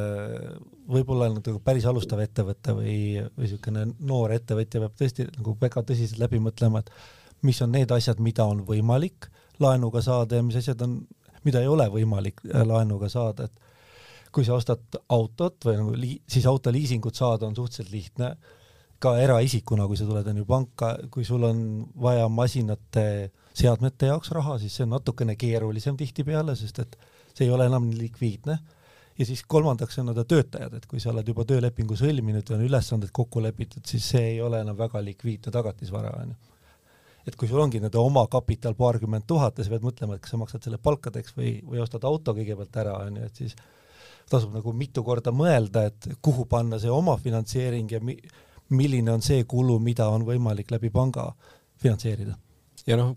[0.92, 2.98] võib-olla nagu päris alustav ettevõte või,
[3.38, 6.92] või niisugune noor ettevõtja peab tõesti nagu väga tõsiselt läbi mõtlema, et
[7.48, 9.30] mis on need asjad, mida on võimalik
[9.62, 11.00] laenuga saada ja mis asjad on,
[11.46, 16.20] mida ei ole võimalik äh, laenuga saada, et kui sa ostad autot või nagu li-,
[16.30, 18.36] siis autoliisingut saada on suhteliselt lihtne
[19.02, 21.64] ka eraisikuna, kui sa tuled onju panka, kui sul on
[22.02, 23.06] vaja masinate,
[23.58, 26.96] seadmete jaoks raha, siis see on natukene keerulisem tihtipeale, sest et
[27.34, 28.60] see ei ole enam nii likviidne.
[29.20, 32.64] ja siis kolmandaks on need töötajad, et kui sa oled juba töölepingu sõlminud ja on
[32.66, 36.38] ülesanded kokku lepitud, siis see ei ole enam väga likviidne tagatisvara onju.
[37.28, 40.34] et kui sul ongi nii-öelda oma kapital paarkümmend tuhat ja sa pead mõtlema, et kas
[40.34, 43.58] sa maksad selle palkadeks või, või ostad auto kõigepealt ära onju, et siis
[44.32, 48.16] tasub nagu mitu korda mõelda, et kuhu panna see omafinantseering ja mi,
[48.72, 51.32] milline on see kulu, mida on võimalik läbi panga
[51.82, 52.38] finantseerida
[52.88, 53.14] ja noh,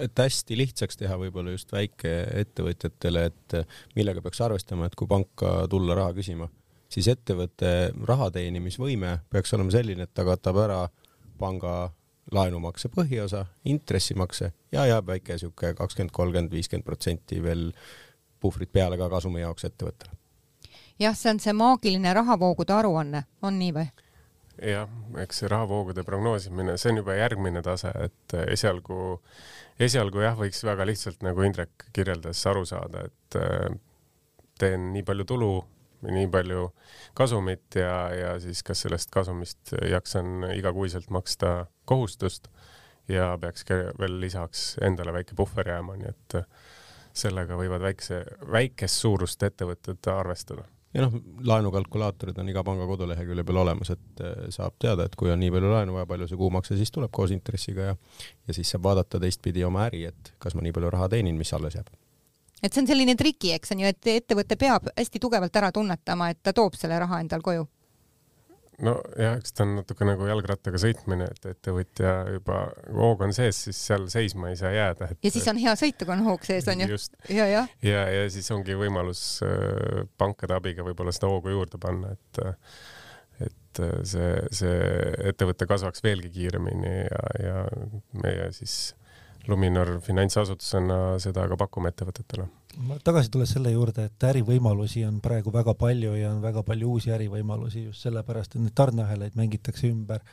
[0.00, 3.56] et hästi lihtsaks teha võib-olla just väikeettevõtjatele, et
[3.96, 6.48] millega peaks arvestama, et kui panka tulla raha küsima,
[6.90, 10.80] siis ettevõtte raha teenimisvõime peaks olema selline, et ta katab ära
[11.38, 11.92] panga
[12.32, 17.70] laenumakse põhiosa, intressimakse ja jääb väike sihuke kakskümmend, kolmkümmend, viiskümmend protsenti veel
[18.40, 20.16] puhvrit peale ka kasumi jaoks ettevõttele.
[20.98, 23.86] jah, see on see maagiline rahavoogude aruanne, on nii või?
[24.62, 24.90] Jah,
[25.22, 29.18] eks see rahavoogude prognoosimine, see on juba järgmine tase, et esialgu,
[29.82, 33.78] esialgu jah, võiks väga lihtsalt nagu Indrek kirjeldas aru saada, et äh,
[34.60, 35.52] teen nii palju tulu,
[36.04, 36.68] nii palju
[37.16, 42.50] kasumit ja, ja siis kas sellest kasumist jaksan igakuiselt maksta kohustust
[43.08, 46.38] ja peaks veel lisaks endale väike puhver jääma, nii et
[47.14, 48.20] sellega võivad väikse,
[48.52, 51.16] väikest suurust ettevõtted arvestada ja noh,
[51.50, 55.52] laenukalkulaatorid on iga panga kodulehekülje peal olemas, et eh, saab teada, et kui on nii
[55.54, 57.96] palju laenu vaja, palju see kuumakse siis tuleb koos intressiga ja
[58.48, 61.52] ja siis saab vaadata teistpidi oma äri, et kas ma nii palju raha teenin, mis
[61.56, 61.90] alles jääb.
[62.62, 66.30] et see on selline triki, eks on ju, et ettevõte peab hästi tugevalt ära tunnetama,
[66.30, 67.66] et ta toob selle raha endal koju
[68.82, 72.58] nojah, eks ta on natuke nagu jalgrattaga sõitmine, et ettevõtja juba,
[72.94, 75.20] hoog on sees, siis seal seisma ei saa jääda et....
[75.24, 76.98] ja siis on hea sõita, kui on hoog sees, on ju.
[77.34, 82.14] ja, ja, ja, ja siis ongi võimalus äh, pankade abiga võib-olla seda hoogu juurde panna,
[82.16, 82.44] et
[83.44, 84.74] et see, see
[85.26, 87.62] ettevõte kasvaks veelgi kiiremini ja, ja
[88.22, 88.94] meie siis
[89.50, 92.46] Luminor finantsasutusena seda ka pakume ettevõtetele
[93.04, 97.12] tagasi tulles selle juurde, et ärivõimalusi on praegu väga palju ja on väga palju uusi
[97.14, 100.24] ärivõimalusi just sellepärast, et neid tarneahelaid mängitakse ümber.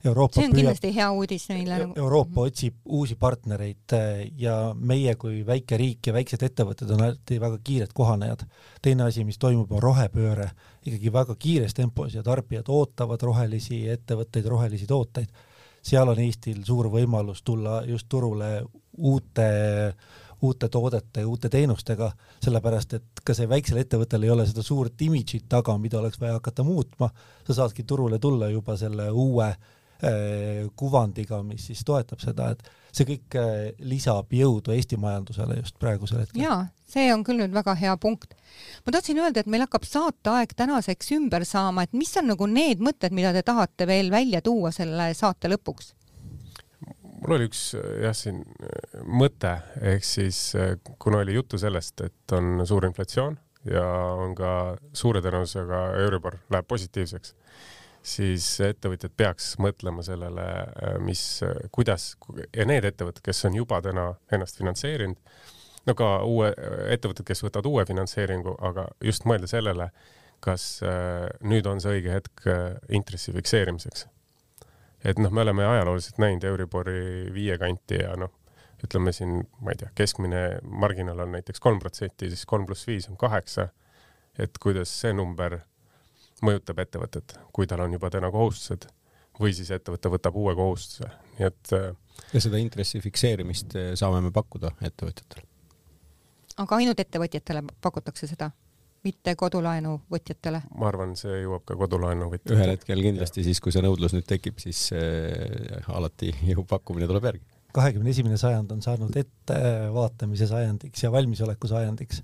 [0.00, 1.78] Euroopa see on püüab, kindlasti hea uudis neile.
[1.82, 7.02] Nagu- Euroopa otsib uusi partnereid eh, ja meie kui väike riik ja väiksed ettevõtted on
[7.04, 8.46] alati väga kiired kohanejad.
[8.80, 10.48] teine asi, mis toimub, on rohepööre
[10.88, 15.28] ikkagi väga kiires tempos ja tarbijad ootavad rohelisi ettevõtteid, rohelisi tooteid.
[15.82, 18.64] seal on Eestil suur võimalus tulla just turule
[18.96, 19.50] uute
[20.42, 22.10] uute toodete ja uute teenustega,
[22.44, 26.38] sellepärast et ka see väiksel ettevõttel ei ole seda suurt imidžit taga, mida oleks vaja
[26.38, 27.10] hakata muutma,
[27.46, 33.06] sa saadki turule tulla juba selle uue eh, kuvandiga, mis siis toetab seda, et see
[33.12, 33.52] kõik eh,
[33.86, 36.42] lisab jõudu Eesti majandusele just praegusel hetkel.
[36.42, 38.34] jaa, see on küll nüüd väga hea punkt.
[38.86, 42.82] ma tahtsin öelda, et meil hakkab saateaeg tänaseks ümber saama, et mis on nagu need
[42.82, 45.94] mõtted, mida te tahate veel välja tuua selle saate lõpuks?
[47.20, 48.40] mul oli üks jah, siin
[49.10, 49.54] mõte,
[49.92, 53.36] ehk siis äh, kuna oli juttu sellest, et on suur inflatsioon
[53.70, 53.84] ja
[54.16, 57.34] on ka suure tõenäosusega Euribor läheb positiivseks,
[58.02, 61.24] siis ettevõtjad peaks mõtlema sellele, äh, mis,
[61.74, 62.14] kuidas
[62.56, 65.18] ja need ettevõtted, kes on juba täna ennast finantseerinud,
[65.88, 66.54] no ka uue,
[66.94, 69.90] ettevõtted, kes võtavad uue finantseeringu, aga just mõelda sellele,
[70.40, 70.78] kas
[71.44, 72.46] nüüd on see õige hetk
[72.96, 74.06] intressi fikseerimiseks.
[75.04, 78.32] Et noh, me oleme ajalooliselt näinud Euribori viie kanti ja noh,
[78.84, 83.08] ütleme siin, ma ei tea, keskmine marginaal on näiteks kolm protsenti, siis kolm pluss viis
[83.10, 83.68] on kaheksa.
[84.38, 85.58] et kuidas see number
[86.46, 88.86] mõjutab ettevõtet, kui tal on juba täna kohustused
[89.40, 91.72] või siis ettevõte võtab uue kohustuse, nii et.
[91.76, 91.90] Äh,
[92.32, 95.46] ja seda intressi fikseerimist äh, saame me pakkuda ettevõtjatele.
[96.56, 98.50] aga ainult ettevõtjatele pakutakse seda?
[99.04, 100.62] mitte kodulaenu võtjatele?
[100.76, 102.58] ma arvan, see jõuab ka kodulaenu võtjatele.
[102.58, 107.30] ühel hetkel kindlasti, siis kui see nõudlus nüüd tekib, siis äh, alati ju pakkumine tuleb
[107.30, 107.46] järgi.
[107.72, 112.22] Kahekümne esimene sajand on saanud ettevaatamise sajandiks ja valmisoleku sajandiks.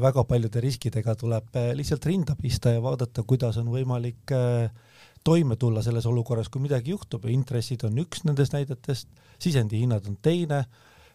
[0.00, 4.70] väga paljude riskidega tuleb äh, lihtsalt rinda pista ja vaadata, kuidas on võimalik äh,
[5.24, 10.16] toime tulla selles olukorras, kui midagi juhtub ja intressid on üks nendest näidetest, sisendihinnad on
[10.22, 10.62] teine,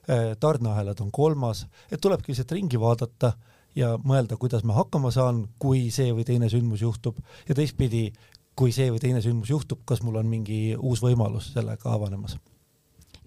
[0.06, 3.34] äh, tarneahelad on kolmas, et tulebki lihtsalt ringi vaadata
[3.76, 7.18] ja mõelda, kuidas ma hakkama saan, kui see või teine sündmus juhtub
[7.50, 8.12] ja teistpidi,
[8.54, 12.38] kui see või teine sündmus juhtub, kas mul on mingi uus võimalus sellega avanemas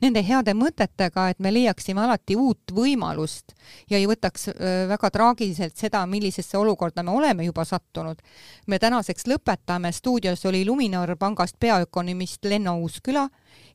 [0.02, 3.54] nende heade mõtetega, et me leiaksime alati uut võimalust
[3.90, 4.48] ja ei võtaks
[4.90, 8.18] väga traagiliselt seda, millisesse olukorda me oleme juba sattunud.
[8.66, 13.28] me tänaseks lõpetame, stuudios oli Luminor pangast peaökonomist Lenno Uusküla,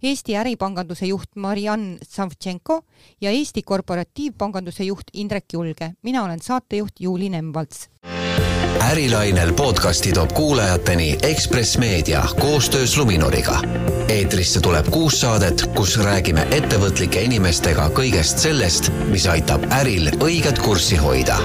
[0.03, 2.81] Eesti äripanganduse juht Mariann Savtšenko
[3.21, 5.93] ja Eesti korporatiivpanganduse juht Indrek Julge.
[6.03, 7.89] mina olen saatejuht Juuli Nemvalts
[8.81, 13.59] ärilainel podcasti toob kuulajateni Ekspress Meedia koostöös Luminoriga.
[14.07, 20.95] eetrisse tuleb kuus saadet, kus räägime ettevõtlike inimestega kõigest sellest, mis aitab äril õiget kurssi
[20.95, 21.39] hoida